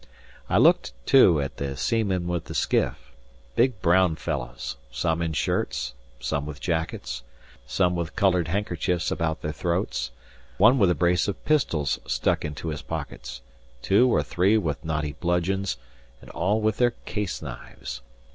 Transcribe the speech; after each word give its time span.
I 0.49 0.57
looked, 0.57 0.93
too, 1.05 1.39
at 1.39 1.57
the 1.57 1.77
seamen 1.77 2.25
with 2.27 2.45
the 2.45 2.55
skiff 2.55 3.11
big 3.55 3.79
brown 3.83 4.15
fellows, 4.15 4.77
some 4.91 5.21
in 5.21 5.31
shirts, 5.33 5.93
some 6.19 6.47
with 6.47 6.59
jackets, 6.59 7.21
some 7.67 7.95
with 7.95 8.15
coloured 8.15 8.47
handkerchiefs 8.47 9.11
about 9.11 9.43
their 9.43 9.51
throats, 9.51 10.09
one 10.57 10.79
with 10.79 10.89
a 10.89 10.95
brace 10.95 11.27
of 11.27 11.45
pistols 11.45 11.99
stuck 12.07 12.43
into 12.43 12.69
his 12.69 12.81
pockets, 12.81 13.41
two 13.83 14.09
or 14.11 14.23
three 14.23 14.57
with 14.57 14.83
knotty 14.83 15.13
bludgeons, 15.13 15.77
and 16.19 16.31
all 16.31 16.61
with 16.61 16.77
their 16.77 16.95
case 17.05 17.39
knives. 17.43 18.01